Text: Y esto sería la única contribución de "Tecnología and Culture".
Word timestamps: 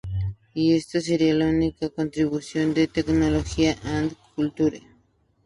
Y 0.55 0.73
esto 0.73 0.99
sería 0.99 1.31
la 1.35 1.45
única 1.45 1.87
contribución 1.91 2.73
de 2.73 2.87
"Tecnología 2.87 3.77
and 3.83 4.11
Culture". 4.35 4.81